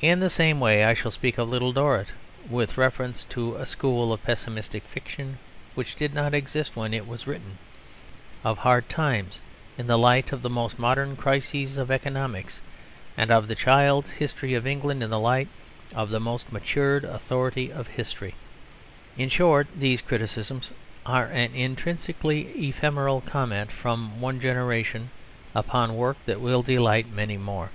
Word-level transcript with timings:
In 0.00 0.20
the 0.20 0.30
same 0.30 0.60
way 0.60 0.84
I 0.84 0.94
shall 0.94 1.10
speak 1.10 1.36
of 1.36 1.48
Little 1.48 1.72
Dorrit, 1.72 2.06
with 2.48 2.78
reference 2.78 3.24
to 3.24 3.56
a 3.56 3.66
school 3.66 4.12
of 4.12 4.22
pessimistic 4.22 4.84
fiction 4.84 5.38
which 5.74 5.96
did 5.96 6.14
not 6.14 6.32
exist 6.32 6.76
when 6.76 6.94
it 6.94 7.08
was 7.08 7.26
written, 7.26 7.58
of 8.44 8.58
Hard 8.58 8.88
Times 8.88 9.40
in 9.76 9.88
the 9.88 9.98
light 9.98 10.30
of 10.30 10.42
the 10.42 10.48
most 10.48 10.78
modern 10.78 11.16
crises 11.16 11.76
of 11.76 11.90
economics, 11.90 12.60
and 13.16 13.32
of 13.32 13.48
The 13.48 13.56
Child's 13.56 14.12
History 14.12 14.54
of 14.54 14.64
England 14.64 15.02
in 15.02 15.10
the 15.10 15.18
light 15.18 15.48
of 15.92 16.10
the 16.10 16.20
most 16.20 16.52
matured 16.52 17.02
authority 17.02 17.72
of 17.72 17.88
history. 17.88 18.36
In 19.18 19.28
short, 19.28 19.66
these 19.74 20.00
criticisms 20.00 20.70
are 21.04 21.26
an 21.26 21.52
intrinsically 21.52 22.42
ephemeral 22.68 23.20
comment 23.22 23.72
from 23.72 24.20
one 24.20 24.38
generation 24.38 25.10
upon 25.52 25.96
work 25.96 26.18
that 26.26 26.40
will 26.40 26.62
delight 26.62 27.10
many 27.10 27.36
more. 27.36 27.70